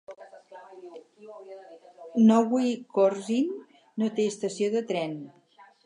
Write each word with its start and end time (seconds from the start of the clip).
Nowy 2.31 2.69
Korczyn 2.97 3.55
no 4.03 4.13
té 4.17 4.29
estació 4.35 4.73
de 4.79 4.87
tren. 4.95 5.19